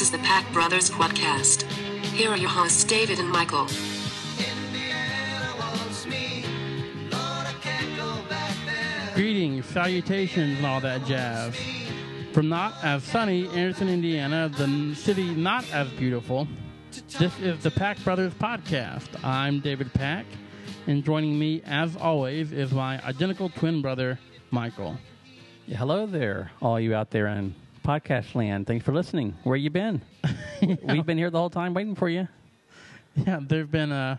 [0.00, 1.70] This is the Pack Brothers Podcast.
[2.14, 3.66] Here are your hosts, David and Michael.
[9.14, 11.54] Greetings, salutations, and all that jazz.
[12.32, 16.48] From not as sunny Anderson, Indiana, the city not as beautiful,
[17.18, 19.22] this is the Pack Brothers Podcast.
[19.22, 20.24] I'm David Pack,
[20.86, 24.18] and joining me, as always, is my identical twin brother,
[24.50, 24.96] Michael.
[25.66, 28.66] Hello there, all you out there in podcast land.
[28.66, 29.36] Thanks for listening.
[29.44, 30.02] Where you been?
[30.62, 32.28] We've been here the whole time waiting for you.
[33.14, 34.18] Yeah, they've been uh,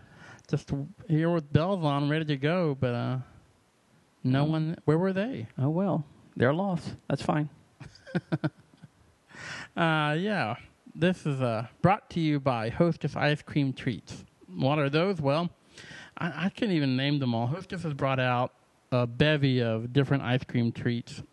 [0.50, 0.72] just
[1.08, 3.18] here with bells on, ready to go, but uh,
[4.24, 4.78] no one.
[4.86, 5.48] Where were they?
[5.58, 6.06] Oh well,
[6.36, 6.96] they're lost.
[7.08, 7.50] That's fine.
[9.76, 10.56] Uh, yeah,
[10.94, 14.26] this is uh, brought to you by Hostess Ice Cream Treats.
[14.54, 15.22] What are those?
[15.22, 15.50] Well,
[16.18, 17.48] I, I can't even name them all.
[17.48, 18.54] Hostess has brought out
[18.92, 21.24] a bevy of different ice cream treats.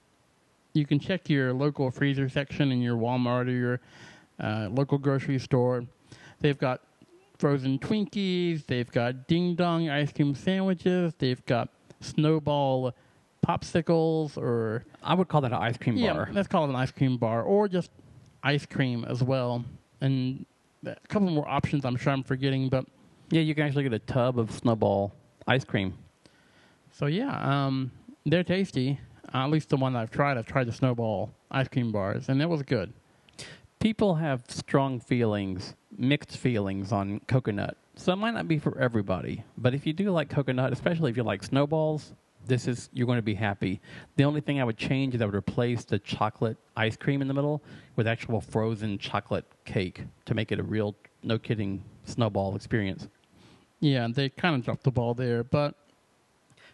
[0.74, 3.80] You can check your local freezer section in your Walmart or your
[4.40, 5.84] uh, local grocery store.
[6.40, 6.80] They've got
[7.38, 8.66] frozen Twinkies.
[8.66, 11.14] They've got Ding Dong ice cream sandwiches.
[11.18, 11.68] They've got
[12.00, 12.94] Snowball
[13.46, 16.28] popsicles or I would call that an ice cream yeah, bar.
[16.32, 17.90] let's call it an ice cream bar or just
[18.42, 19.64] ice cream as well.
[20.00, 20.44] And
[20.84, 22.84] a couple more options I'm sure I'm forgetting, but
[23.30, 25.12] Yeah, you can actually get a tub of Snowball
[25.46, 25.94] ice cream.
[26.92, 27.90] so yeah, um,
[28.26, 29.00] they're tasty.
[29.32, 30.38] Uh, at least the one I've tried.
[30.38, 32.92] I've tried the Snowball ice cream bars, and it was good.
[33.80, 37.76] People have strong feelings, mixed feelings on coconut.
[37.96, 41.16] So it might not be for everybody, but if you do like coconut, especially if
[41.16, 42.12] you like snowballs,
[42.46, 43.80] this is you're going to be happy.
[44.16, 47.28] The only thing I would change is I would replace the chocolate ice cream in
[47.28, 47.62] the middle
[47.96, 53.08] with actual frozen chocolate cake to make it a real, no kidding, snowball experience.
[53.80, 55.74] Yeah, they kind of dropped the ball there, but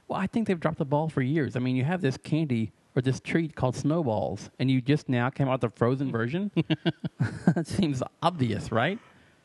[0.08, 1.56] Well, I think they've dropped the ball for years.
[1.56, 5.30] I mean, you have this candy or this treat called snowballs, and you just now
[5.30, 6.50] came out with the frozen version.
[7.54, 8.98] that seems obvious, right?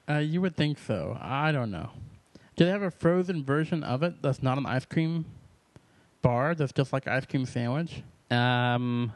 [0.09, 1.17] uh, you would think so.
[1.21, 1.89] I don't know.
[2.55, 5.25] Do they have a frozen version of it that's not an ice cream
[6.21, 6.55] bar?
[6.55, 8.03] That's just like ice cream sandwich.
[8.31, 9.13] Um,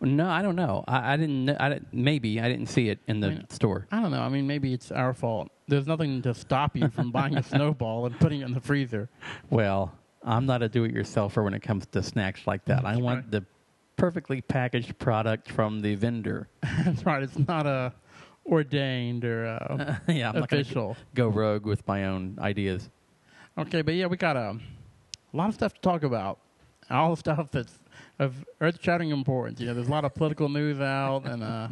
[0.00, 0.84] no, I don't know.
[0.86, 1.48] I, I didn't.
[1.50, 3.86] I didn't, maybe I didn't see it in the I mean- store.
[3.90, 4.20] I don't know.
[4.20, 5.48] I mean, maybe it's our fault.
[5.68, 9.08] There's nothing to stop you from buying a snowball and putting it in the freezer.
[9.48, 9.92] Well,
[10.24, 12.84] I'm not a do-it-yourselfer when it comes to snacks like that.
[12.84, 13.44] I want the
[13.96, 16.48] perfectly packaged product from the vendor.
[16.84, 17.22] That's right.
[17.22, 17.92] It's not a
[18.46, 20.96] ordained or uh, yeah, I'm not official.
[21.14, 22.90] go rogue with my own ideas.
[23.58, 24.58] Okay, but yeah, we got a
[25.32, 26.38] lot of stuff to talk about.
[26.90, 27.78] All the stuff that's
[28.18, 29.60] of earth-shattering importance.
[29.60, 31.68] You know, there's a lot of political news out and uh,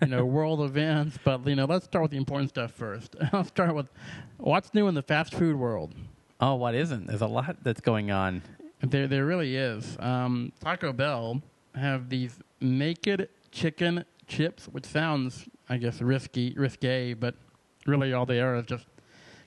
[0.00, 1.18] you know world events.
[1.22, 3.16] But you know, let's start with the important stuff first.
[3.32, 3.86] I'll start with
[4.38, 5.94] what's new in the fast food world.
[6.42, 7.06] Oh, what isn't?
[7.06, 8.42] There's a lot that's going on.
[8.80, 9.96] There, there really is.
[10.00, 11.40] Um, Taco Bell
[11.76, 17.36] have these naked chicken chips, which sounds, I guess, risky, risque, but
[17.86, 18.86] really all they are is just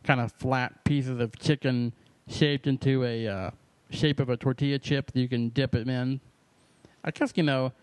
[0.05, 1.91] kind of flat pieces of chicken
[2.29, 3.51] shaped into a uh,
[3.89, 6.21] shape of a tortilla chip that you can dip it in.
[7.03, 7.73] I guess you know,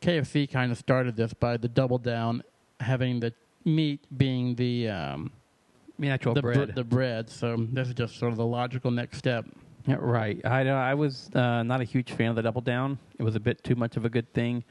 [0.00, 2.42] KFC kind of started this by the double down,
[2.80, 3.34] having the
[3.66, 5.30] meat being the um,
[5.98, 6.74] mean, actual the br- bread.
[6.74, 7.30] the bread.
[7.30, 9.46] So this is just sort of the logical next step.
[9.86, 10.44] Yeah, right.
[10.44, 10.76] I know.
[10.76, 12.98] I was uh, not a huge fan of the double down.
[13.18, 14.64] It was a bit too much of a good thing.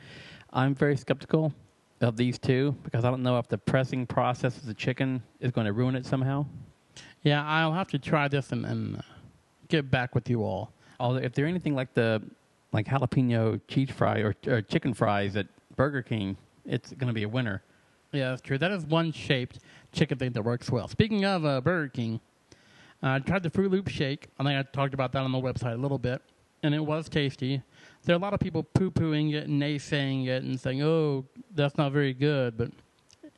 [0.52, 1.54] I'm very skeptical
[2.02, 5.52] of these two because I don't know if the pressing process of the chicken is
[5.52, 6.46] going to ruin it somehow.
[7.24, 9.02] Yeah, I'll have to try this and, and
[9.70, 10.72] get back with you all.
[11.00, 12.22] Although, if they're anything like the
[12.72, 17.24] like jalapeno cheese fry or, or chicken fries at Burger King, it's going to be
[17.24, 17.64] a winner.
[18.12, 18.58] Yeah, that's true.
[18.58, 19.60] That is one shaped
[19.92, 20.88] chicken thing that works well.
[20.88, 22.20] Speaking of uh, Burger King,
[23.04, 24.28] uh, I tried the Froot Loop shake.
[24.40, 26.22] I think I talked about that on the website a little bit,
[26.64, 27.62] and it was tasty.
[28.04, 31.26] There are a lot of people poo pooing it and naysaying it and saying, oh,
[31.54, 32.58] that's not very good.
[32.58, 32.72] But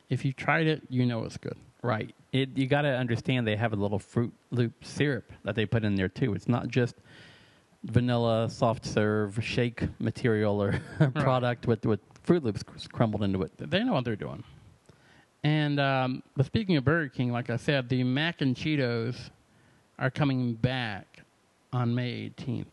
[0.08, 1.56] if you tried it, you know it's good.
[1.82, 2.14] Right.
[2.32, 5.84] It, you got to understand they have a little Froot Loop syrup that they put
[5.84, 6.34] in there too.
[6.34, 6.96] It's not just
[7.84, 10.80] vanilla soft serve shake material or
[11.14, 12.62] product with with Froot Loops
[12.92, 13.52] crumbled into it.
[13.56, 14.44] They know what they're doing.
[15.44, 19.30] And um, but speaking of Burger King, like I said, the mac and Cheetos
[19.98, 21.22] are coming back
[21.72, 22.66] on May 18th.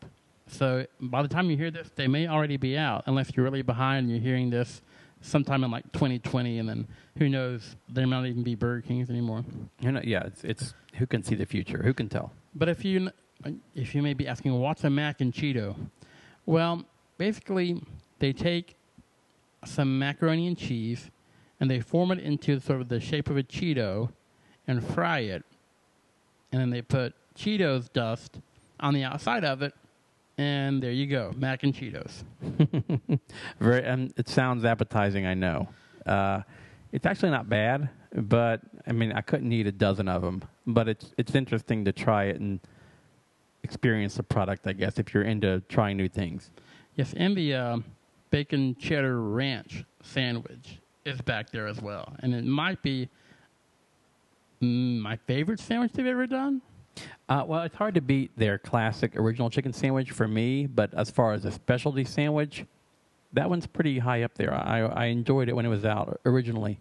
[0.47, 3.61] So by the time you hear this, they may already be out, unless you're really
[3.61, 4.81] behind and you're hearing this
[5.21, 9.09] sometime in like 2020, and then who knows, there might not even be Burger Kings
[9.09, 9.43] anymore.
[9.79, 11.81] You know, yeah, it's it's who can see the future?
[11.83, 12.31] Who can tell?
[12.53, 13.09] But if you
[13.75, 15.75] if you may be asking, what's a mac and Cheeto?
[16.45, 16.85] Well,
[17.17, 17.81] basically,
[18.19, 18.75] they take
[19.65, 21.09] some macaroni and cheese,
[21.59, 24.09] and they form it into sort of the shape of a Cheeto,
[24.67, 25.43] and fry it,
[26.51, 28.39] and then they put Cheetos dust
[28.79, 29.73] on the outside of it,
[30.37, 32.23] and there you go, mac and Cheetos.
[33.59, 35.25] Very, um, it sounds appetizing.
[35.25, 35.69] I know.
[36.05, 36.41] Uh,
[36.91, 40.41] It's actually not bad, but I mean, I couldn't eat a dozen of them.
[40.65, 42.59] But it's it's interesting to try it and
[43.63, 44.65] experience the product.
[44.65, 46.51] I guess if you're into trying new things.
[46.95, 47.77] Yes, and the uh,
[48.29, 53.09] bacon cheddar ranch sandwich is back there as well, and it might be
[54.61, 56.61] mm, my favorite sandwich they've ever done.
[57.27, 61.09] Uh, well, it's hard to beat their classic original chicken sandwich for me, but as
[61.09, 62.65] far as a specialty sandwich,
[63.33, 64.53] that one's pretty high up there.
[64.53, 66.79] I, I enjoyed it when it was out originally.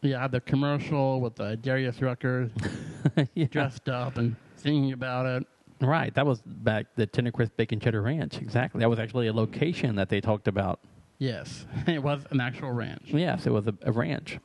[0.00, 2.50] Yeah, the commercial with uh, Darius Rucker
[3.34, 3.46] yeah.
[3.46, 5.46] dressed up and singing about it.
[5.80, 8.38] Right, that was back the Tender Crisp Bacon Cheddar Ranch.
[8.38, 10.80] Exactly, that was actually a location that they talked about.
[11.18, 13.02] Yes, it was an actual ranch.
[13.06, 14.38] Yes, it was a, a ranch.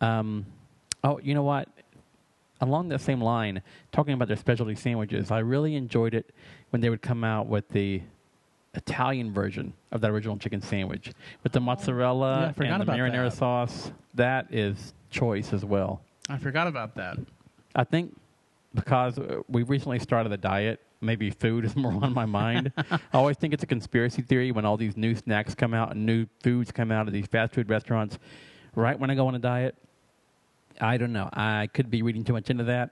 [0.00, 0.46] Um,
[1.02, 1.68] oh, you know what?
[2.60, 3.62] Along that same line,
[3.92, 6.32] talking about their specialty sandwiches, I really enjoyed it
[6.70, 8.00] when they would come out with the
[8.74, 11.12] Italian version of that original chicken sandwich
[11.42, 13.36] with the mozzarella Yeah, and the marinara that.
[13.36, 13.92] sauce.
[14.14, 16.00] That is choice as well.
[16.28, 17.18] I forgot about that.
[17.74, 18.16] I think
[18.74, 19.18] because
[19.48, 22.72] we recently started a diet, maybe food is more on my mind.
[22.90, 26.06] I always think it's a conspiracy theory when all these new snacks come out and
[26.06, 28.18] new foods come out of these fast food restaurants.
[28.74, 29.76] Right when I go on a diet,
[30.80, 31.28] I don't know.
[31.32, 32.90] I could be reading too much into that.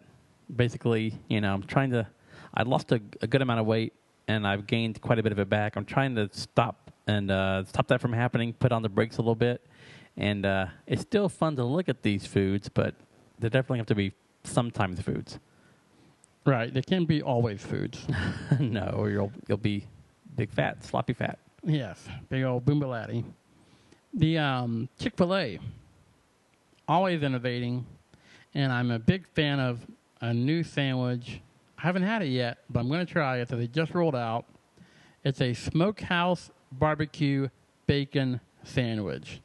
[0.54, 2.06] Basically, you know, I'm trying to.
[2.54, 3.94] I lost a, a good amount of weight
[4.28, 5.76] and I've gained quite a bit of it back.
[5.76, 8.52] I'm trying to stop and uh, stop that from happening.
[8.52, 9.66] Put on the brakes a little bit,
[10.16, 12.94] and uh, it's still fun to look at these foods, but
[13.38, 14.12] they definitely have to be
[14.44, 15.38] sometimes foods.
[16.44, 18.04] Right, they can't be always foods.
[18.60, 19.86] no, or you'll you'll be
[20.36, 21.38] big fat, sloppy fat.
[21.64, 23.24] yes, big old boombalatti.
[24.14, 25.58] The um, Chick Fil A,
[26.88, 27.86] always innovating,
[28.54, 29.86] and I'm a big fan of
[30.20, 31.40] a new sandwich.
[31.78, 33.48] I haven't had it yet, but I'm going to try it.
[33.48, 34.44] So they just rolled out.
[35.24, 37.48] It's a smokehouse barbecue
[37.86, 39.40] bacon sandwich.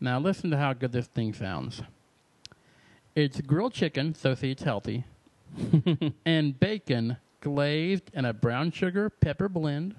[0.00, 1.82] Now listen to how good this thing sounds.
[3.14, 5.04] It's grilled chicken, so see it's healthy,
[6.24, 9.94] and bacon glazed in a brown sugar pepper blend,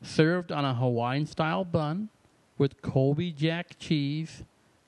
[0.00, 2.08] served on a Hawaiian style bun
[2.58, 4.44] with Colby Jack cheese,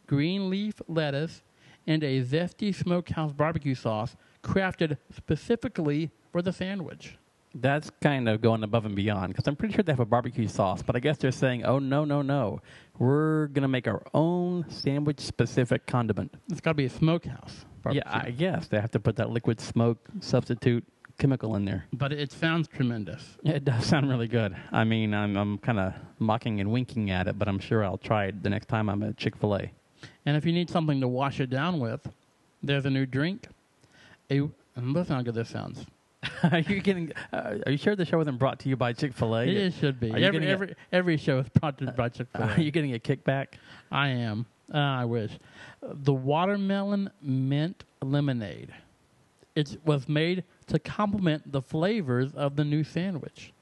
[0.06, 1.42] green leaf lettuce,
[1.86, 7.16] and a zesty smokehouse barbecue sauce crafted specifically for the sandwich.
[7.54, 10.48] That's kind of going above and beyond because I'm pretty sure they have a barbecue
[10.48, 12.60] sauce, but I guess they're saying, "Oh no, no, no,
[12.98, 18.02] we're gonna make our own sandwich-specific condiment." It's got to be a smokehouse barbecue.
[18.04, 20.84] Yeah, I guess they have to put that liquid smoke substitute
[21.18, 21.84] chemical in there.
[21.92, 23.36] but it sounds tremendous.
[23.44, 24.56] It does sound really good.
[24.72, 27.98] I mean, I'm I'm kind of mocking and winking at it, but I'm sure I'll
[27.98, 29.70] try it the next time I'm at Chick Fil A.
[30.26, 32.00] And if you need something to wash it down with,
[32.62, 33.46] there's a new drink.
[34.30, 35.86] A, and listen how good this sounds.
[36.52, 37.12] are you getting?
[37.32, 39.44] Uh, are you sure the show wasn't brought to you by Chick Fil A?
[39.46, 40.10] It should be.
[40.10, 42.60] Are you Every, a- every, every show is brought to you by Chick fil Are
[42.60, 43.48] you getting a kickback?
[43.92, 44.46] I am.
[44.72, 45.32] Uh, I wish.
[45.82, 48.72] The watermelon mint lemonade.
[49.54, 53.52] It was made to complement the flavors of the new sandwich.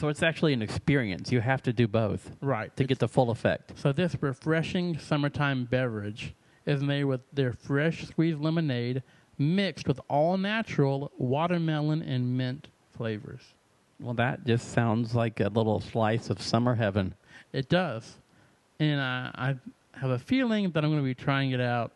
[0.00, 1.30] So it's actually an experience.
[1.30, 2.74] You have to do both Right.
[2.76, 3.78] to get the full effect.
[3.78, 9.02] So this refreshing summertime beverage is made with their fresh squeezed lemonade
[9.38, 13.54] mixed with all natural watermelon and mint flavors.
[14.00, 17.14] Well, that just sounds like a little slice of summer heaven.
[17.52, 18.16] It does.
[18.80, 19.54] And I, I
[19.96, 21.92] have a feeling that I'm going to be trying it out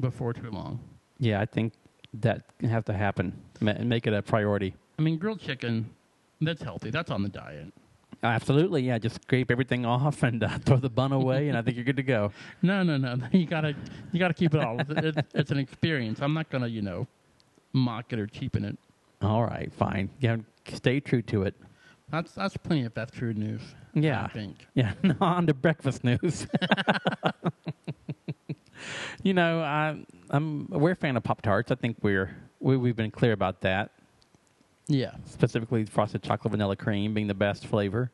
[0.00, 0.80] before too long.
[1.18, 1.72] Yeah, I think
[2.14, 4.74] that can have to happen and make it a priority.
[4.98, 5.90] I mean, grilled chicken,
[6.40, 6.90] that's healthy.
[6.90, 7.72] That's on the diet.
[8.22, 8.98] Absolutely, yeah.
[8.98, 11.96] Just scrape everything off and uh, throw the bun away, and I think you're good
[11.96, 12.32] to go.
[12.62, 13.16] No, no, no.
[13.32, 13.74] You gotta,
[14.12, 14.80] you gotta keep it all.
[14.80, 16.20] It, it, it's an experience.
[16.20, 17.06] I'm not gonna, you know,
[17.72, 18.78] mock it or cheapen it.
[19.20, 20.10] All right, fine.
[20.20, 20.36] Yeah,
[20.72, 21.54] stay true to it.
[22.10, 23.62] That's that's plenty of fast food news.
[23.94, 24.24] Yeah.
[24.24, 24.66] I think.
[24.74, 26.46] Yeah, no, on to breakfast news.
[29.22, 29.96] you know, I,
[30.30, 31.70] I'm we're a fan of Pop Tarts.
[31.70, 33.90] I think we're we, we've been clear about that.
[34.88, 35.12] Yeah.
[35.26, 38.10] Specifically, frosted chocolate vanilla cream being the best flavor,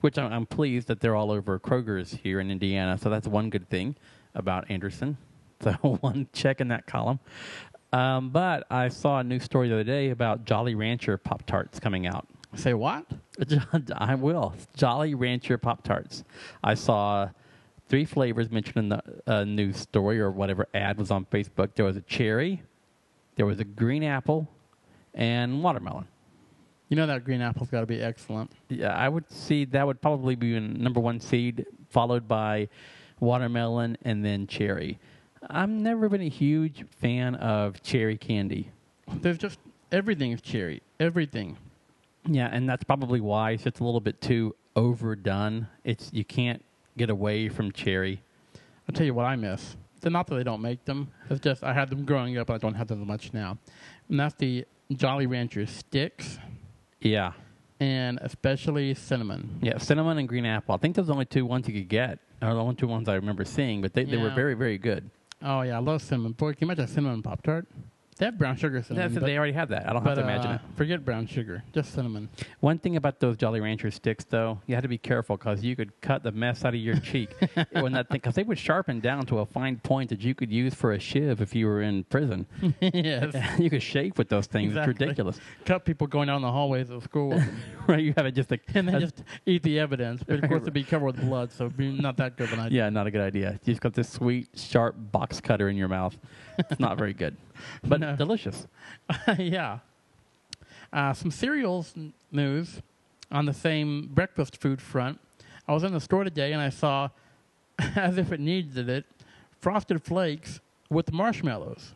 [0.00, 2.98] which I'm, I'm pleased that they're all over Kroger's here in Indiana.
[2.98, 3.96] So that's one good thing
[4.34, 5.16] about Anderson.
[5.62, 7.20] So one check in that column.
[7.92, 11.78] Um, but I saw a new story the other day about Jolly Rancher Pop Tarts
[11.78, 12.26] coming out.
[12.54, 13.06] Say what?
[13.96, 14.54] I will.
[14.76, 16.24] Jolly Rancher Pop Tarts.
[16.62, 17.30] I saw
[17.88, 21.74] three flavors mentioned in the uh, news story or whatever ad was on Facebook.
[21.74, 22.62] There was a cherry,
[23.36, 24.48] there was a green apple,
[25.14, 26.06] and watermelon.
[26.88, 28.50] You know that green apple's got to be excellent.
[28.68, 32.68] Yeah, I would see that would probably be number one seed, followed by
[33.20, 34.98] watermelon and then cherry.
[35.48, 38.70] I've never been a huge fan of cherry candy.
[39.20, 39.58] There's just
[39.92, 40.82] everything is cherry.
[40.98, 41.56] Everything.
[42.26, 45.68] Yeah, and that's probably why it's just a little bit too overdone.
[45.84, 46.62] It's you can't
[46.96, 48.22] get away from cherry.
[48.88, 49.76] I'll tell you what I miss.
[50.00, 51.10] They're not that they don't make them.
[51.28, 53.58] It's just I had them growing up, and I don't have them much now.
[54.08, 56.38] And that's the Jolly Rancher sticks,
[57.00, 57.32] Yeah.
[57.78, 59.58] and especially cinnamon.
[59.62, 60.74] Yeah, cinnamon and green apple.
[60.74, 62.18] I think those are the only two ones you could get.
[62.42, 65.10] Or the only two ones I remember seeing, but they, they were very, very good.
[65.42, 66.32] Oh yeah, I love cinnamon.
[66.32, 67.66] Boy, can you imagine a cinnamon pop tart?
[68.20, 69.08] They have brown sugar cinnamon.
[69.08, 69.88] That's, but, they already have that.
[69.88, 70.60] I don't but, have to imagine uh, it.
[70.76, 72.28] Forget brown sugar, just cinnamon.
[72.60, 75.74] One thing about those Jolly Rancher sticks, though, you had to be careful because you
[75.74, 77.30] could cut the mess out of your cheek
[77.72, 80.52] when that thing, because they would sharpen down to a fine point that you could
[80.52, 82.46] use for a shiv if you were in prison.
[82.82, 84.72] yes, you could shave with those things.
[84.72, 84.90] Exactly.
[84.90, 87.42] It's ridiculous, cut people going down the hallways of school,
[87.86, 88.00] right?
[88.00, 90.22] You have it just a, and then just eat the evidence.
[90.22, 92.84] But of course, it'd be covered with blood, so not that good of an idea.
[92.84, 93.58] yeah, not a good idea.
[93.64, 96.18] You just got this sweet, sharp box cutter in your mouth.
[96.58, 97.34] It's not very good,
[97.84, 98.16] but No.
[98.16, 98.66] delicious.
[99.38, 99.78] yeah.
[100.92, 102.82] Uh, some cereals n- news
[103.30, 105.20] on the same breakfast food front.
[105.68, 107.10] I was in the store today and I saw,
[107.96, 109.04] as if it needed it,
[109.60, 111.94] frosted flakes with marshmallows.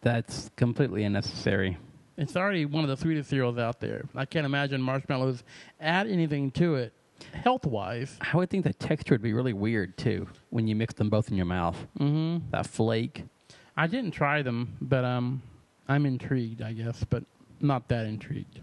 [0.00, 1.76] That's completely unnecessary.
[2.16, 4.04] It's already one of the sweetest cereals out there.
[4.14, 5.42] I can't imagine marshmallows
[5.80, 6.92] add anything to it,
[7.32, 8.16] health wise.
[8.20, 11.30] I would think the texture would be really weird too when you mix them both
[11.30, 11.76] in your mouth.
[11.98, 12.50] Mm-hmm.
[12.52, 13.24] That flake.
[13.76, 15.42] I didn't try them, but um,
[15.88, 17.24] I'm intrigued, I guess, but
[17.60, 18.60] not that intrigued.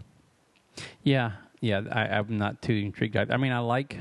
[1.02, 1.82] Yeah, yeah.
[1.92, 3.16] I, I'm not too intrigued.
[3.16, 3.98] I, I mean, I like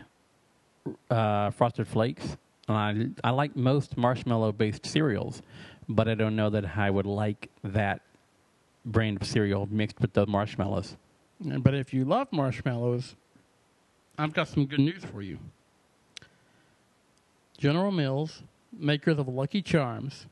[1.10, 5.42] uh, Frosted Flakes, and I I like most marshmallow-based cereals,
[5.88, 8.02] but I don't know that I would like that
[8.86, 10.98] brand of cereal mixed with the marshmallows.
[11.40, 13.16] But if you love marshmallows,
[14.18, 15.40] I've got some good news for you.
[17.58, 20.26] General Mills, makers of Lucky Charms,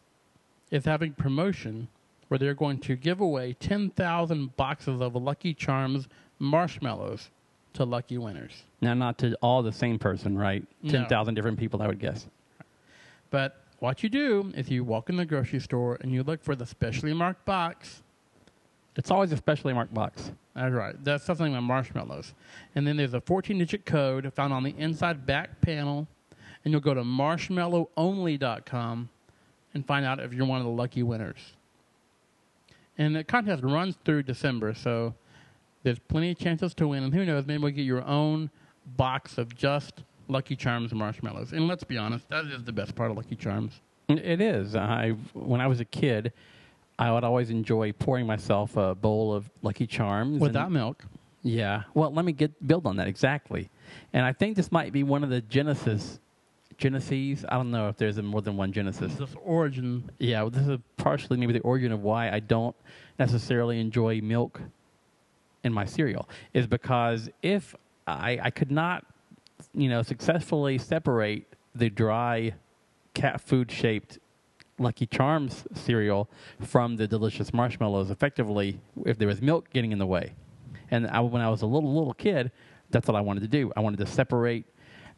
[0.71, 1.87] is having promotion
[2.27, 6.07] where they're going to give away 10,000 boxes of Lucky Charms
[6.39, 7.29] marshmallows
[7.73, 8.63] to lucky winners.
[8.81, 10.65] Now, not to all the same person, right?
[10.81, 10.91] No.
[10.91, 12.27] Ten thousand different people, I would guess.
[13.29, 16.55] But what you do is you walk in the grocery store and you look for
[16.55, 18.01] the specially marked box.
[18.97, 20.31] It's always a specially marked box.
[20.53, 21.01] That's right.
[21.03, 22.33] That's something like marshmallows.
[22.75, 26.07] And then there's a 14 digit code found on the inside back panel.
[26.63, 29.09] And you'll go to marshmallowonly.com
[29.73, 31.53] and find out if you're one of the lucky winners.
[32.97, 35.15] And the contest runs through December, so
[35.83, 37.03] there's plenty of chances to win.
[37.03, 38.49] And who knows, maybe we'll get your own
[38.97, 41.53] box of just Lucky Charms marshmallows.
[41.53, 43.81] And let's be honest, that is the best part of Lucky Charms.
[44.07, 44.75] It is.
[44.75, 46.33] I when I was a kid,
[46.99, 51.05] I would always enjoy pouring myself a bowl of Lucky Charms Without milk.
[51.43, 51.83] Yeah.
[51.93, 53.69] Well, let me get build on that exactly.
[54.13, 56.19] And I think this might be one of the Genesis
[56.81, 57.45] Genesis.
[57.47, 59.13] I don't know if there's more than one Genesis.
[59.13, 60.09] This origin.
[60.17, 62.75] Yeah, this is partially maybe the origin of why I don't
[63.19, 64.59] necessarily enjoy milk
[65.63, 67.75] in my cereal is because if
[68.07, 69.05] I, I could not,
[69.75, 71.45] you know, successfully separate
[71.75, 72.53] the dry
[73.13, 74.17] cat food shaped
[74.79, 80.07] Lucky Charms cereal from the delicious marshmallows effectively if there was milk getting in the
[80.07, 80.33] way.
[80.89, 82.51] And I, when I was a little little kid,
[82.89, 83.71] that's what I wanted to do.
[83.77, 84.65] I wanted to separate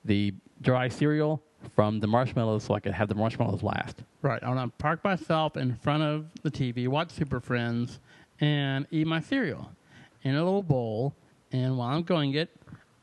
[0.04, 1.42] the dry cereal
[1.76, 4.04] from the marshmallows so I could have the marshmallows last.
[4.22, 4.42] Right.
[4.44, 8.00] I want to park myself in front of the TV, watch Super Friends,
[8.40, 9.72] and eat my cereal
[10.24, 11.14] in a little bowl.
[11.52, 12.50] And while I'm going it,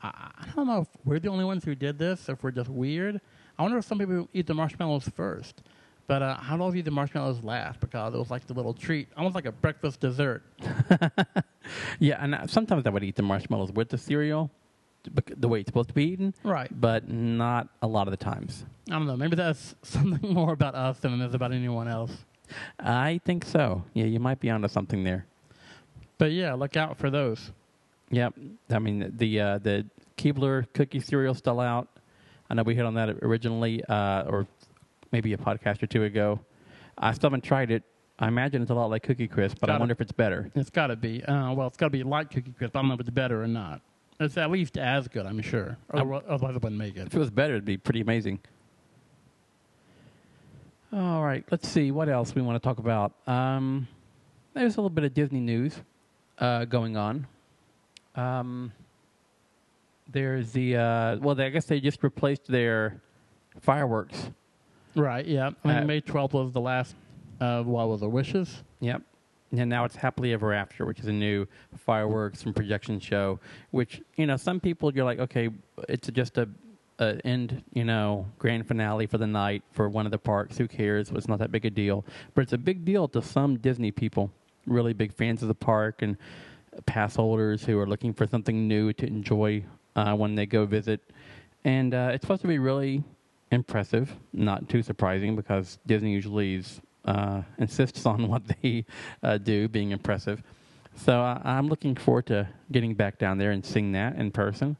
[0.01, 2.69] I, I don't know if we're the only ones who did this, if we're just
[2.69, 3.19] weird.
[3.57, 5.61] I wonder if some people eat the marshmallows first.
[6.07, 7.79] But uh, how do I eat the marshmallows last?
[7.79, 10.43] Because it was like the little treat, almost like a breakfast dessert.
[11.99, 14.49] Yeah, and uh, sometimes I would eat the marshmallows with the cereal,
[15.37, 16.69] the way it's supposed to be eaten, Right.
[16.79, 18.65] but not a lot of the times.
[18.89, 19.15] I don't know.
[19.17, 22.11] Maybe that's something more about us than it is about anyone else.
[22.79, 23.83] I think so.
[23.93, 25.25] Yeah, you might be onto something there.
[26.17, 27.51] But yeah, look out for those.
[28.09, 28.33] Yep.
[28.69, 29.85] I mean, the uh, the
[30.17, 31.87] Keebler cookie cereal still out.
[32.49, 34.45] I know we hit on that originally, uh, or
[35.13, 36.39] maybe a podcast or two ago.
[36.97, 37.83] I still haven't tried it.
[38.19, 39.79] I imagine it's a lot like Cookie Crisp, but I Got it.
[39.79, 40.51] wonder if it's better.
[40.53, 41.23] It's got to be.
[41.23, 42.75] Uh, well, it's got to be like Cookie Crisp.
[42.75, 43.81] I don't know if it's better or not.
[44.21, 45.77] It's at least as good, I'm sure.
[45.91, 47.07] Otherwise, otherwise it wouldn't make it.
[47.07, 48.39] If it was better, it'd be pretty amazing.
[50.93, 53.13] All right, let's see what else we want to talk about.
[53.25, 53.87] Um,
[54.53, 55.75] there's a little bit of Disney news
[56.37, 57.25] uh, going on.
[58.15, 58.71] Um,
[60.11, 63.01] there's the uh, well, they, I guess they just replaced their
[63.61, 64.29] fireworks.
[64.95, 65.51] Right, yeah.
[65.63, 66.95] I mean, Uh, May 12th was the last,
[67.39, 68.61] uh, what was it, Wishes?
[68.81, 69.01] Yep.
[69.51, 71.45] And now it's Happily Ever After, which is a new
[71.77, 73.39] fireworks and projection show.
[73.71, 75.49] Which you know, some people you're like, okay,
[75.89, 76.47] it's just a,
[76.99, 80.57] a end, you know, grand finale for the night for one of the parks.
[80.57, 81.11] Who cares?
[81.11, 84.31] It's not that big a deal, but it's a big deal to some Disney people.
[84.65, 86.17] Really big fans of the park and
[86.85, 89.63] pass holders who are looking for something new to enjoy
[89.95, 91.01] uh, when they go visit.
[91.63, 93.03] And uh, it's supposed to be really
[93.51, 94.15] impressive.
[94.33, 98.85] Not too surprising because Disney usually is, uh, insists on what they
[99.23, 100.41] uh, do being impressive.
[100.95, 104.77] So uh, I'm looking forward to getting back down there and seeing that in person.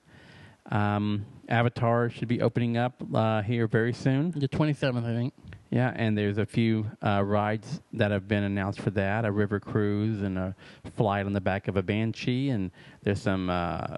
[0.69, 4.31] Um, Avatar should be opening up uh, here very soon.
[4.31, 5.33] The 27th, I think.
[5.69, 9.59] Yeah, and there's a few uh, rides that have been announced for that a river
[9.59, 10.53] cruise and a
[10.95, 12.49] flight on the back of a banshee.
[12.49, 12.71] And
[13.03, 13.95] there's some, uh,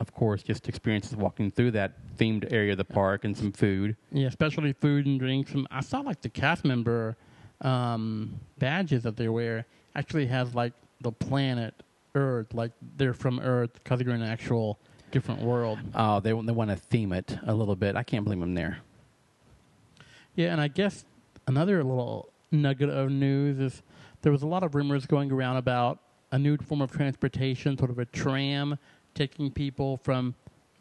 [0.00, 3.96] of course, just experiences walking through that themed area of the park and some food.
[4.12, 5.52] Yeah, especially food and drinks.
[5.52, 7.16] And I saw like the cast member
[7.60, 11.74] um, badges that they wear actually has like the planet
[12.14, 14.78] Earth, like they're from Earth because they're in an actual
[15.10, 15.78] different world.
[15.94, 17.96] Oh, they, they want to theme it a little bit.
[17.96, 18.78] I can't blame them there.
[20.34, 21.04] Yeah, and I guess
[21.46, 23.82] another little nugget of news is
[24.22, 26.00] there was a lot of rumors going around about
[26.30, 28.78] a new form of transportation, sort of a tram
[29.18, 30.32] taking people from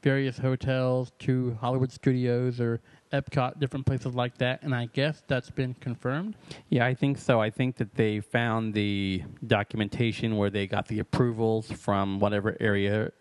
[0.04, 2.80] various hotels to Hollywood studios or
[3.12, 4.62] Epcot, different places like that.
[4.62, 6.36] And I guess that's been confirmed.
[6.70, 7.42] Yeah, I think so.
[7.42, 13.12] I think that they found the documentation where they got the approvals from whatever area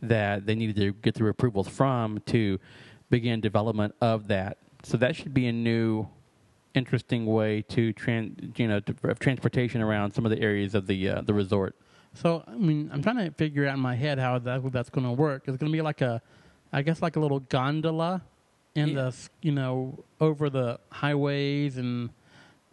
[0.00, 2.58] that they needed to get the approvals from to
[3.10, 4.56] begin development of that.
[4.82, 6.08] So that should be a new,
[6.74, 11.08] interesting way to tran- you know to, transportation around some of the areas of the
[11.08, 11.76] uh, the resort.
[12.14, 15.04] So I mean, I'm trying to figure out in my head how that that's going
[15.06, 15.44] to work.
[15.46, 16.22] It's going to be like a,
[16.72, 18.22] I guess like a little gondola,
[18.74, 18.94] in Yeah.
[19.10, 22.10] the you know over the highways and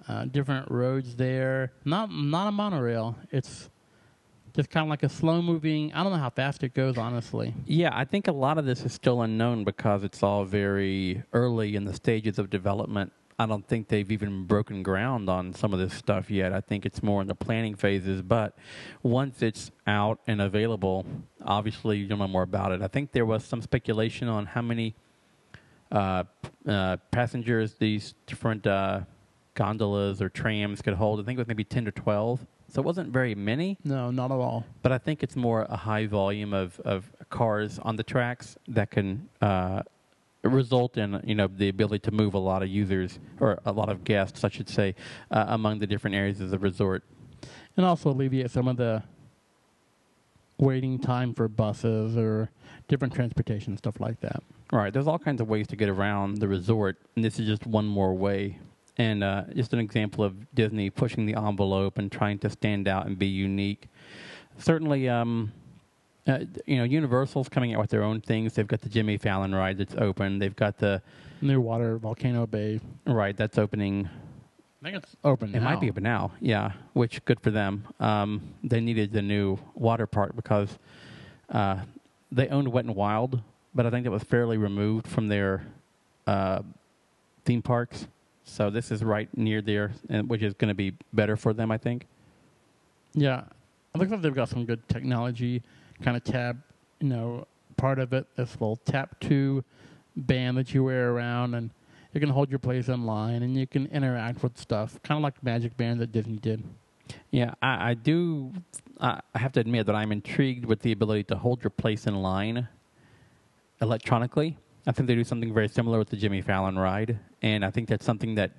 [0.07, 1.71] uh, different roads there.
[1.85, 3.17] Not not a monorail.
[3.31, 3.69] It's
[4.53, 5.93] just kind of like a slow moving.
[5.93, 7.53] I don't know how fast it goes, honestly.
[7.65, 11.75] Yeah, I think a lot of this is still unknown because it's all very early
[11.75, 13.13] in the stages of development.
[13.41, 16.53] I don't think they've even broken ground on some of this stuff yet.
[16.53, 18.21] I think it's more in the planning phases.
[18.21, 18.55] But
[19.01, 21.07] once it's out and available,
[21.43, 22.83] obviously you'll know more about it.
[22.83, 24.93] I think there was some speculation on how many
[25.91, 26.23] uh,
[26.67, 29.01] uh, passengers these different uh,
[29.55, 31.19] gondolas or trams could hold.
[31.19, 32.45] I think it was maybe 10 to 12.
[32.67, 34.65] So it wasn't very many No, not at all.
[34.83, 38.91] but I think it's more a high volume of, of cars on the tracks that
[38.91, 39.81] can uh,
[40.49, 43.89] result in you know the ability to move a lot of users or a lot
[43.89, 44.95] of guests, I should say,
[45.29, 47.03] uh, among the different areas of the resort.
[47.77, 49.03] and also alleviate some of the
[50.57, 52.49] waiting time for buses or
[52.87, 54.43] different transportation stuff like that.
[54.71, 57.65] Right, there's all kinds of ways to get around the resort, and this is just
[57.65, 58.59] one more way.
[58.97, 63.05] And uh, just an example of Disney pushing the envelope and trying to stand out
[63.05, 63.87] and be unique.
[64.57, 65.51] Certainly, um,
[66.27, 68.53] uh, you know, Universal's coming out with their own things.
[68.53, 70.39] They've got the Jimmy Fallon ride that's open.
[70.39, 71.01] They've got the
[71.41, 72.79] Near water, Volcano Bay.
[73.07, 74.07] ride that's opening
[74.81, 75.53] I think it's open.
[75.53, 76.71] It might be open now, yeah.
[76.93, 77.87] Which good for them.
[77.99, 80.79] Um, they needed the new water park because
[81.49, 81.81] uh,
[82.31, 83.41] they owned Wet and Wild,
[83.75, 85.67] but I think it was fairly removed from their
[86.25, 86.63] uh,
[87.45, 88.07] theme parks.
[88.43, 91.69] So this is right near there, and which is going to be better for them,
[91.69, 92.07] I think.
[93.13, 93.43] Yeah,
[93.93, 95.61] it looks like they've got some good technology,
[96.01, 96.61] kind of tab,
[96.99, 98.25] you know, part of it.
[98.35, 99.63] This little tap two
[100.15, 101.71] band that you wear around, and
[102.13, 105.23] you can hold your place in line, and you can interact with stuff, kind of
[105.23, 106.63] like Magic Band that Disney did.
[107.31, 108.53] Yeah, I, I do.
[108.99, 112.21] I have to admit that I'm intrigued with the ability to hold your place in
[112.21, 112.67] line
[113.81, 114.57] electronically.
[114.85, 117.87] I think they do something very similar with the Jimmy Fallon ride, and I think
[117.87, 118.51] that's something that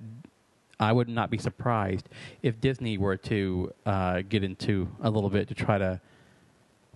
[0.79, 2.09] I would not be surprised
[2.41, 6.01] if Disney were to uh, get into a little bit to try to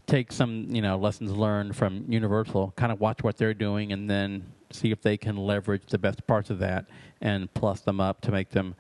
[0.08, 4.10] take some, you know, lessons learned from Universal, kind of watch what they're doing, and
[4.10, 6.86] then see if they can leverage the best parts of that
[7.22, 8.76] and plus them up to make them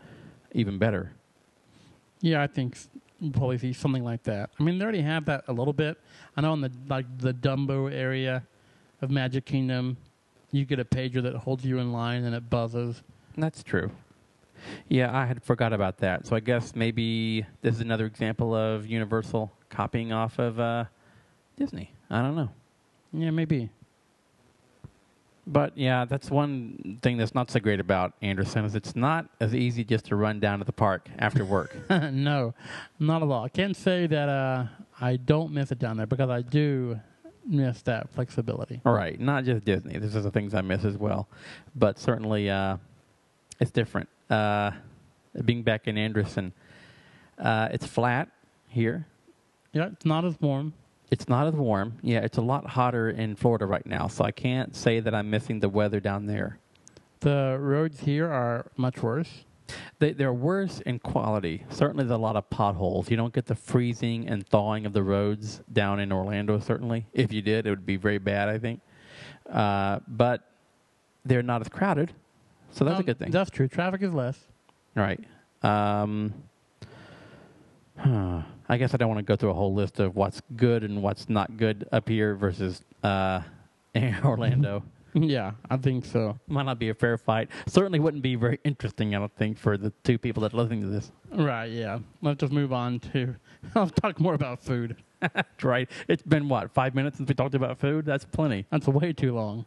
[0.53, 1.11] even better.
[2.21, 2.77] Yeah, I think
[3.21, 4.49] we'll probably see something like that.
[4.59, 5.97] I mean, they already have that a little bit.
[6.35, 8.43] I know in the like the Dumbo area
[9.01, 9.97] of Magic Kingdom,
[10.51, 13.03] you get a pager that holds you in line and it buzzes.
[13.37, 13.91] That's true.
[14.89, 16.25] Yeah, I had forgot about that.
[16.25, 20.85] So I guess maybe this is another example of Universal copying off of uh,
[21.57, 21.91] Disney.
[22.09, 22.49] I don't know.
[23.13, 23.69] Yeah, maybe.
[25.45, 29.55] But yeah, that's one thing that's not so great about Anderson is it's not as
[29.55, 31.73] easy just to run down to the park after work.
[31.89, 32.53] no,
[32.99, 33.45] not at all.
[33.45, 34.65] I can't say that uh,
[34.99, 36.99] I don't miss it down there because I do
[37.45, 38.81] miss that flexibility.
[38.85, 39.97] All right, not just Disney.
[39.97, 41.29] This is the things I miss as well,
[41.75, 42.75] but certainly uh,
[43.61, 44.09] it's different.
[44.29, 44.71] Uh,
[45.45, 46.51] being back in Anderson,
[47.39, 48.27] uh, it's flat
[48.67, 49.07] here.
[49.71, 50.73] Yeah, it's not as warm.
[51.09, 51.97] It's not as warm.
[52.01, 55.29] Yeah, it's a lot hotter in Florida right now, so I can't say that I'm
[55.29, 56.59] missing the weather down there.
[57.21, 59.45] The roads here are much worse.
[59.99, 61.63] They, they're worse in quality.
[61.69, 63.09] Certainly, there's a lot of potholes.
[63.09, 66.59] You don't get the freezing and thawing of the roads down in Orlando.
[66.59, 68.49] Certainly, if you did, it would be very bad.
[68.49, 68.81] I think,
[69.49, 70.41] uh, but
[71.25, 72.13] they're not as crowded,
[72.71, 73.31] so that's a Um, good thing.
[73.31, 73.67] That's true.
[73.67, 74.39] Traffic is less.
[74.95, 75.21] Right.
[75.63, 76.33] Um,
[77.97, 78.43] huh.
[78.69, 81.01] I guess I don't want to go through a whole list of what's good and
[81.01, 83.41] what's not good up here versus uh,
[84.23, 84.83] Orlando.
[85.13, 86.37] Yeah, I think so.
[86.47, 87.49] Might not be a fair fight.
[87.65, 90.81] Certainly wouldn't be very interesting, I don't think, for the two people that are listening
[90.81, 91.11] to this.
[91.31, 91.71] Right.
[91.71, 91.99] Yeah.
[92.21, 93.35] Let's just move on to.
[93.75, 94.95] I'll talk more about food.
[95.21, 95.89] That's right.
[96.07, 98.05] It's been, what, five minutes since we talked about food?
[98.05, 98.67] That's plenty.
[98.69, 99.65] That's way too long.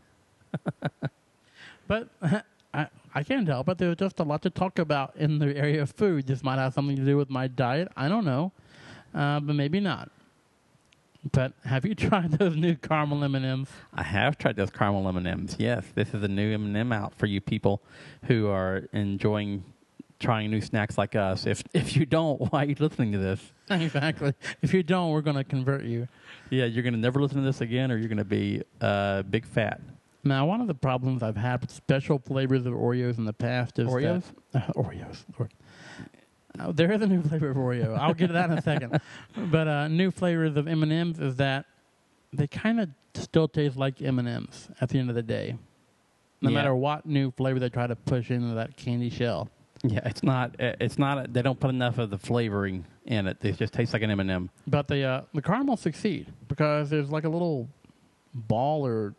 [1.88, 2.08] but
[2.72, 3.78] I, I can't help it.
[3.78, 6.26] There's just a lot to talk about in the area of food.
[6.26, 7.88] This might have something to do with my diet.
[7.96, 8.52] I don't know,
[9.14, 10.10] uh, but maybe not.
[11.32, 13.68] But have you tried those new caramel M&Ms?
[13.92, 15.56] I have tried those caramel M&Ms.
[15.58, 17.82] Yes, this is a new M&M out for you people
[18.24, 19.64] who are enjoying
[20.18, 21.46] trying new snacks like us.
[21.46, 23.52] If if you don't, why are you listening to this?
[23.70, 24.34] exactly.
[24.62, 26.08] If you don't, we're going to convert you.
[26.50, 29.22] Yeah, you're going to never listen to this again, or you're going to be uh,
[29.22, 29.80] big fat.
[30.22, 33.78] Now, one of the problems I've had with special flavors of Oreos in the past
[33.78, 34.24] is Oreos?
[34.52, 35.24] That, uh, Oreos.
[35.38, 35.52] Lord.
[36.72, 37.96] There is a new flavor of Oreo.
[37.98, 39.00] I'll get to that in a second.
[39.36, 41.66] But uh, new flavors of M and M's is that
[42.32, 45.56] they kind of still taste like M and M's at the end of the day,
[46.40, 46.54] no Yeah.
[46.54, 49.48] matter what new flavor they try to push into that candy shell.
[49.82, 50.56] Yeah, it's not.
[50.60, 51.32] uh, It's not.
[51.32, 53.38] They don't put enough of the flavoring in it.
[53.42, 54.50] It just tastes like an M&M.
[54.66, 57.66] But the uh, the caramel succeed because there's like a little
[58.34, 59.14] ball or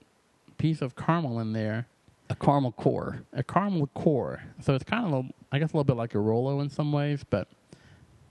[0.58, 1.88] piece of caramel in there
[2.30, 3.24] A caramel core.
[3.34, 4.44] a caramel core.
[4.62, 6.92] So it's kind of, a, I guess, a little bit like a Rolo in some
[6.92, 7.48] ways, but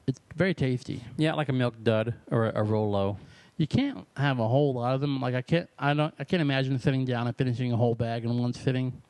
[0.06, 1.02] it's very tasty.
[1.16, 3.18] Yeah, like a milk dud or a, a Rolo.
[3.56, 5.20] You can't have a whole lot of them.
[5.20, 8.24] Like I can't, I don't, I can't imagine sitting down and finishing a whole bag
[8.24, 9.02] in one sitting.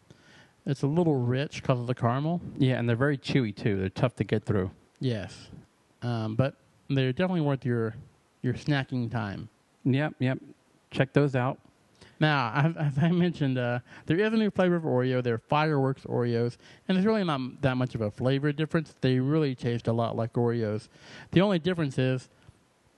[0.66, 2.40] It's a little rich because of the caramel.
[2.58, 3.76] Yeah, and they're very chewy too.
[3.78, 4.70] They're tough to get through.
[4.98, 5.48] Yes,
[6.02, 6.54] um, but
[6.88, 7.94] they're definitely worth your
[8.42, 9.48] your snacking time.
[9.84, 10.38] Yep, yep.
[10.90, 11.58] Check those out.
[12.20, 15.22] Now, as, as I mentioned, uh, there is a new flavor of Oreo.
[15.22, 18.94] They're fireworks Oreos, and it's really not that much of a flavor difference.
[19.00, 20.88] They really taste a lot like Oreos.
[21.32, 22.28] The only difference is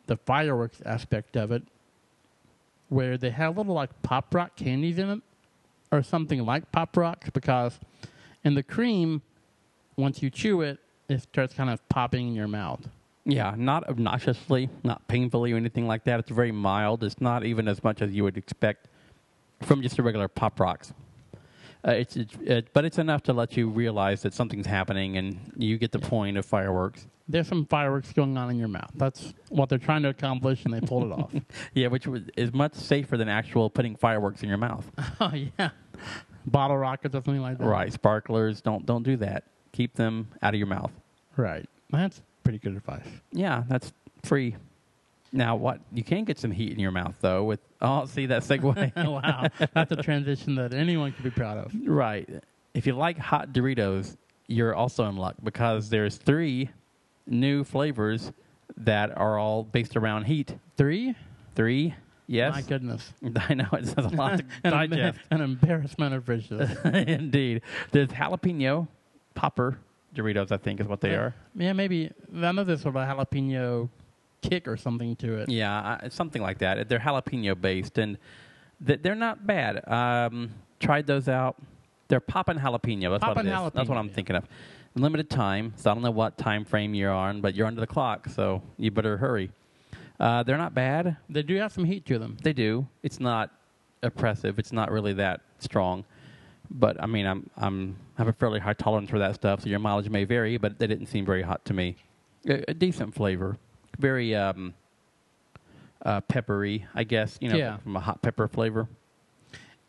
[0.07, 1.63] the fireworks aspect of it,
[2.89, 5.21] where they have little like pop rock candies in it,
[5.93, 7.79] or something like pop rocks, because
[8.45, 9.23] in the cream,
[9.97, 12.89] once you chew it, it starts kind of popping in your mouth.
[13.25, 16.19] Yeah, not obnoxiously, not painfully or anything like that.
[16.19, 17.05] It's very mild.
[17.05, 18.89] It's not even as much as you would expect
[19.63, 20.93] from just a regular pop rocks.
[21.87, 25.39] Uh, it's, it's it, but it's enough to let you realize that something's happening and
[25.57, 27.07] you get the point of fireworks.
[27.29, 28.91] There's some fireworks going on in your mouth.
[28.95, 31.33] That's what they're trying to accomplish, and they pulled it off.
[31.75, 34.89] Yeah, which was- is much safer than actual putting fireworks in your mouth.
[35.21, 35.71] Oh yeah,
[36.47, 37.65] bottle rockets or something like that.
[37.67, 38.61] right, sparklers.
[38.61, 39.45] Don't don't do that.
[39.73, 40.93] Keep them out of your mouth.
[41.37, 41.69] right.
[41.91, 43.07] That's pretty good advice.
[43.33, 43.93] Yeah, that's
[44.25, 44.57] free.
[45.33, 47.45] Now, what you can get some heat in your mouth though.
[47.45, 48.95] With oh, see that segue.
[48.97, 51.73] wow, that's a transition that anyone could be proud of.
[51.87, 52.29] Right.
[52.75, 54.17] If you like hot Doritos,
[54.47, 56.71] you're also in luck because there's three
[57.27, 58.33] new flavors
[58.77, 60.57] that are all based around heat.
[60.77, 61.15] Three?
[61.55, 61.95] Three,
[62.27, 62.55] yes.
[62.55, 63.13] My goodness.
[63.49, 65.19] I know it's a lot to digest.
[65.31, 66.71] an embarrassment of riches.
[66.85, 67.63] Indeed.
[67.91, 68.89] There's jalapeno
[69.35, 69.79] popper
[70.15, 71.35] Doritos, I think, is what they uh, are.
[71.55, 72.11] yeah, maybe.
[72.35, 73.89] I know there's sort of a jalapeno
[74.43, 75.49] kick or something to it.
[75.49, 76.89] Yeah, uh, something like that.
[76.89, 78.19] They're jalapeno based, and
[78.87, 79.89] th- they're not bad.
[79.89, 80.51] Um,
[80.81, 81.57] tried those out.
[82.09, 83.11] They're poppin' jalapeno.
[83.11, 83.73] That's what Poppin' it is.
[83.73, 84.13] That's what I'm yeah.
[84.13, 84.45] thinking of.
[84.95, 87.87] Limited time, so I don't know what time frame you're on, but you're under the
[87.87, 89.51] clock, so you better hurry.
[90.21, 91.17] Uh, they're not bad.
[91.31, 92.37] They do have some heat to them.
[92.43, 92.87] They do.
[93.03, 93.51] It's not
[94.03, 94.59] oppressive.
[94.59, 96.05] It's not really that strong.
[96.71, 99.79] But I mean, I'm I'm have a fairly high tolerance for that stuff, so your
[99.79, 100.59] mileage may vary.
[100.59, 101.97] But they didn't seem very hot to me.
[102.47, 103.57] A, a decent flavor,
[103.99, 104.75] very um,
[106.05, 107.39] uh, peppery, I guess.
[107.41, 107.77] You know, Yeah.
[107.79, 108.89] from a hot pepper flavor.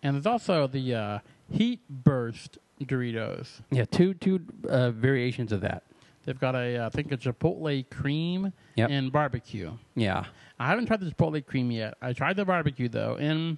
[0.01, 1.19] And there's also the uh,
[1.51, 3.61] heat burst Doritos.
[3.71, 5.83] Yeah, two two uh, variations of that.
[6.25, 8.89] They've got a, uh, I think a Chipotle cream Yep.
[8.89, 9.71] and barbecue.
[9.95, 10.25] Yeah,
[10.59, 11.95] I haven't tried the Chipotle cream yet.
[12.01, 13.57] I tried the barbecue though, and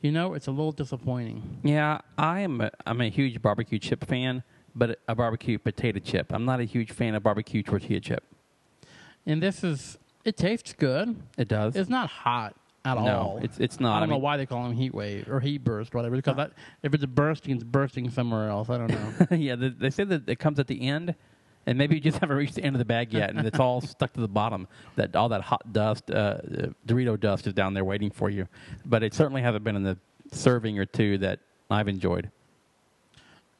[0.00, 1.60] you know it's a little disappointing.
[1.62, 2.00] yeah.
[2.16, 4.42] I am a, I'm a huge barbecue chip fan,
[4.74, 6.32] but a barbecue potato chip.
[6.32, 8.24] I'm not a huge fan of barbecue tortilla chip.
[9.26, 11.16] And this is it tastes good.
[11.36, 11.76] It does.
[11.76, 12.54] It's not hot
[12.84, 13.40] at no, all.
[13.42, 13.96] it's it's not.
[13.96, 16.16] I don't mean, know why they call them heat wave or heat burst, whatever.
[16.16, 16.52] Because that,
[16.82, 18.70] if it's bursting, it's bursting somewhere else.
[18.70, 19.36] I don't know.
[19.36, 21.14] yeah, they, they say that it comes at the end,
[21.66, 23.80] and maybe you just haven't reached the end of the bag yet, and it's all
[23.80, 24.68] stuck to the bottom.
[24.96, 26.40] That all that hot dust, uh, uh,
[26.86, 28.48] Dorito dust, is down there waiting for you.
[28.84, 29.98] But it certainly hasn't been in the
[30.32, 32.30] serving or two that I've enjoyed.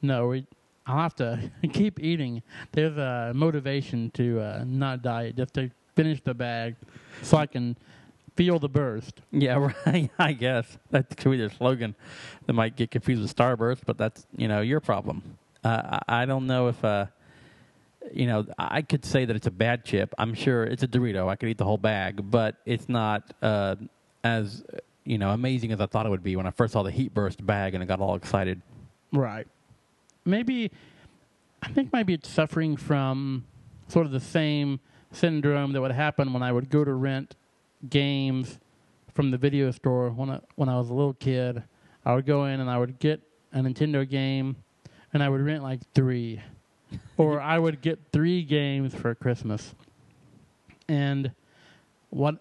[0.02, 0.46] no, we,
[0.88, 2.42] I'll have to keep eating.
[2.72, 6.76] There's a motivation to uh, not diet, just to finish the bag,
[7.22, 7.76] so I can
[8.38, 9.20] Feel the burst.
[9.32, 10.08] Yeah, right.
[10.16, 11.96] I guess that could be their slogan.
[12.46, 15.36] They might get confused with Starburst, but that's you know your problem.
[15.64, 17.06] Uh, I I don't know if uh,
[18.12, 20.14] you know I could say that it's a bad chip.
[20.18, 21.26] I'm sure it's a Dorito.
[21.26, 23.74] I could eat the whole bag, but it's not uh,
[24.22, 24.62] as
[25.02, 27.12] you know amazing as I thought it would be when I first saw the Heat
[27.12, 28.62] Burst bag and I got all excited.
[29.12, 29.48] Right.
[30.28, 30.70] Maybe,
[31.62, 33.46] I think maybe it's suffering from
[33.88, 34.78] sort of the same
[35.10, 37.34] syndrome that would happen when I would go to rent
[37.88, 38.58] games
[39.14, 41.62] from the video store when I, when I was a little kid.
[42.04, 43.22] I would go in and I would get
[43.54, 44.56] a Nintendo game
[45.14, 46.42] and I would rent like three.
[47.16, 49.74] or I would get three games for Christmas.
[50.88, 51.32] And
[52.10, 52.36] what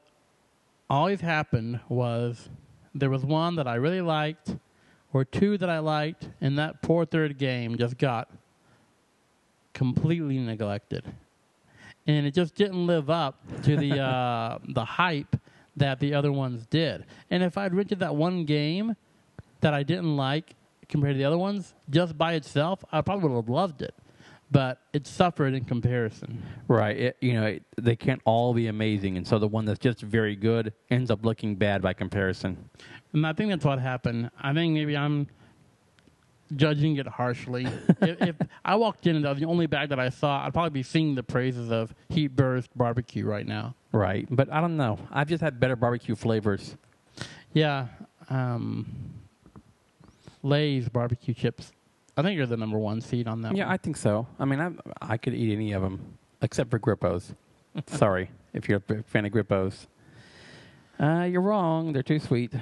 [0.90, 2.50] always happened was
[2.94, 4.58] there was one that I really liked
[5.14, 8.30] or two that I liked, and that poor third game just got
[9.74, 11.06] completely neglected.
[12.06, 15.36] And it just didn't live up to the uh, the hype
[15.76, 17.06] that the other ones did.
[17.30, 18.96] And if I'd rented that one game
[19.62, 20.56] that I didn't like
[20.90, 23.94] compared to the other ones, just by itself, I probably would have loved it.
[24.50, 26.42] But it suffered in comparison.
[26.70, 26.98] Right.
[26.98, 30.02] It, you know it, they can't all be amazing, and so the one that's just
[30.02, 32.70] very good ends up looking bad by comparison.
[33.14, 34.32] And I think that's what happened.
[34.40, 35.28] I think maybe I'm
[36.56, 37.66] judging it harshly.
[38.02, 40.54] if, if I walked in and that was the only bag that I saw, I'd
[40.54, 43.76] probably be singing the praises of Heat Burst Barbecue right now.
[43.92, 44.28] Right.
[44.30, 45.00] But I don't know.
[45.12, 46.76] I've just had better barbecue flavors.
[47.54, 47.88] Yeah.
[48.30, 48.86] Um,
[50.44, 51.72] Lay's barbecue chips.
[52.18, 53.74] I think you're the number one seed on that Yeah, one.
[53.74, 54.28] I think so.
[54.40, 57.36] I mean, I I could eat any of them except for Grippos.
[57.88, 59.86] Sorry if you're a fan of Grippos.
[61.00, 61.94] Uh, you're wrong.
[61.94, 62.54] They're too sweet.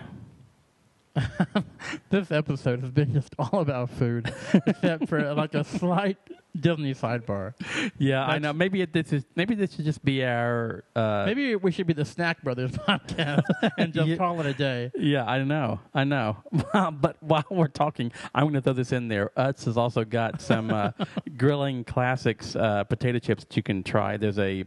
[2.09, 4.33] this episode has been just all about food,
[4.67, 6.17] except for like a slight
[6.59, 7.53] Disney sidebar.
[7.97, 8.53] Yeah, I know.
[8.53, 10.83] Maybe it, this is maybe this should just be our.
[10.95, 13.43] Uh, Maybe we should be the Snack Brothers podcast
[13.77, 14.15] and just Yeah.
[14.17, 14.91] call it a day.
[14.95, 16.37] Yeah, I know, I know.
[16.73, 19.31] but while we're talking, I'm going to throw this in there.
[19.37, 20.91] Utz has also got some uh,
[21.37, 24.17] grilling classics uh, potato chips that you can try.
[24.17, 24.63] There's a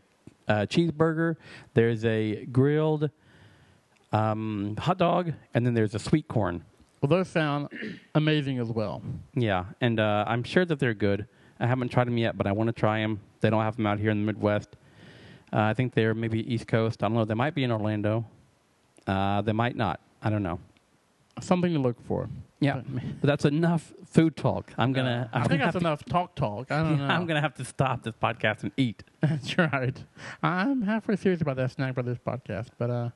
[0.46, 1.36] uh, cheeseburger,
[1.74, 3.10] there's a grilled
[4.12, 6.64] um, hot dog, and then there's a sweet corn.
[7.00, 7.68] Well, those sound
[8.14, 9.02] amazing as well.
[9.34, 11.26] Yeah, and uh, I'm sure that they're good.
[11.60, 13.20] I haven't tried them yet, but I want to try them.
[13.40, 14.76] They don't have them out here in the Midwest.
[15.52, 17.02] Uh, I think they're maybe East Coast.
[17.02, 17.24] I don't know.
[17.24, 18.26] They might be in Orlando.
[19.06, 20.00] Uh, they might not.
[20.22, 20.60] I don't know.
[21.40, 22.28] Something to look for.
[22.60, 24.72] Yeah, But- but that's enough food talk.
[24.76, 25.30] I'm gonna.
[25.32, 26.72] I I'm think gonna that's have to- enough talk talk.
[26.72, 27.06] I don't know.
[27.06, 29.04] I'm gonna have to stop this podcast and eat.
[29.20, 29.96] That's right.
[30.42, 33.10] I'm halfway serious about that Snack Brothers podcast, but uh,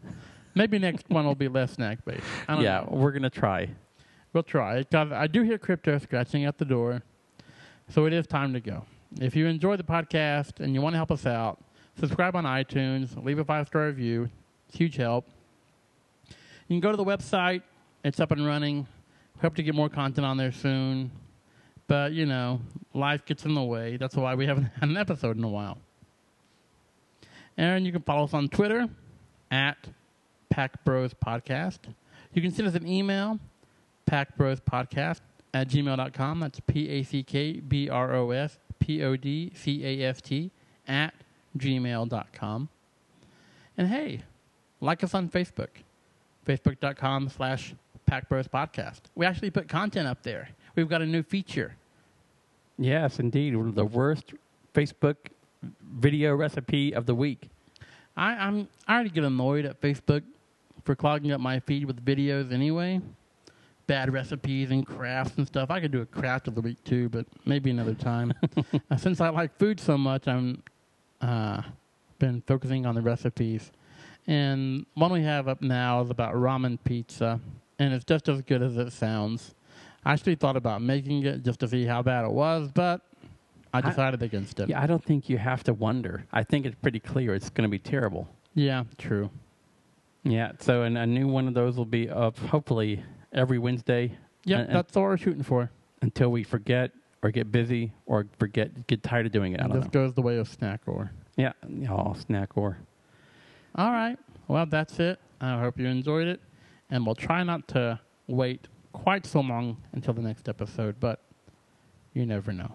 [0.55, 2.23] maybe next one will be less snack based.
[2.49, 2.89] I don't Yeah, know.
[2.99, 3.71] we're gonna try.
[4.33, 4.85] We'll try.
[4.95, 7.03] I do hear crypto scratching at the door,
[7.89, 8.85] so it is time to go.
[9.21, 11.59] If you enjoy the podcast and you want to help us out,
[11.99, 14.31] subscribe on iTunes, leave a five star review.
[14.69, 15.27] It's huge help.
[16.29, 16.35] You
[16.69, 17.63] can go to the website.
[18.05, 18.87] It's up and running.
[19.41, 21.11] Hope to get more content on there soon.
[21.89, 22.61] But, you know,
[22.95, 23.97] life gets in the way.
[23.97, 25.79] That's why we haven't had an episode in a while.
[27.57, 28.89] And you can follow us on Twitter
[29.51, 29.77] at
[30.49, 31.81] Pack Bros Podcast.
[32.33, 33.39] You can send us an email,
[34.11, 35.21] packbrospodcast
[35.55, 36.41] at gmail.com.
[36.41, 40.21] That's P A C K B R O S P O D C A S
[40.21, 40.51] T
[40.87, 41.15] at
[41.57, 42.69] gmail.com.
[43.77, 44.23] And hey,
[44.81, 45.69] like us on Facebook,
[46.47, 47.75] facebook.com slash
[48.07, 49.01] Pack Bros Podcast.
[49.15, 50.51] We actually put content up there.
[50.75, 51.77] We've got a new feature.
[52.79, 53.55] Yes, indeed.
[53.75, 54.33] The worst
[54.75, 55.17] Facebook
[55.83, 57.49] video recipe of the week.
[58.17, 60.23] I, I'm I already get annoyed at Facebook
[60.85, 63.01] for clogging up my feed with videos anyway.
[63.87, 65.71] Bad recipes and crafts and stuff.
[65.71, 68.33] I could do a craft of the week too, but maybe another time.
[68.91, 70.63] uh, since I like food so much, I'm
[71.21, 71.63] uh,
[72.19, 73.73] been focusing on the recipes.
[74.27, 77.41] And one we have up now is about ramen pizza,
[77.81, 79.55] and it's just as good as it sounds.
[80.05, 83.01] I actually thought about making it just to see how bad it was, but
[83.75, 84.69] I I- decided against it.
[84.69, 86.25] Yeah, I don't think you have to wonder.
[86.33, 88.29] I think it's pretty clear it's going to be terrible.
[88.55, 89.29] yeah, true.
[90.25, 94.59] Yeah, so and a new one of those will be up hopefully every Wednesday Yeah,
[94.59, 95.71] And- and- that's all we're shooting for.
[96.01, 96.91] until we forget
[97.23, 99.61] or get busy or forget get tired of doing it.
[99.61, 99.91] I don't this know.
[99.91, 101.13] goes the way of snack or.
[101.37, 101.53] Yeah,
[101.89, 102.79] oh, snack or.
[103.77, 104.19] All right.
[104.49, 105.19] Well, that's it.
[105.41, 106.41] I hope you enjoyed it,
[106.91, 111.21] and we'll try not to wait quite so long until the next episode, but
[112.13, 112.73] you never know.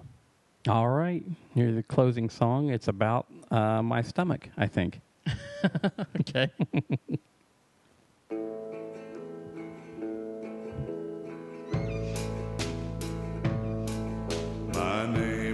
[0.67, 2.69] All right, here's the closing song.
[2.69, 5.01] It's about uh, my stomach, I think.
[6.21, 6.49] Okay.
[15.13, 15.46] name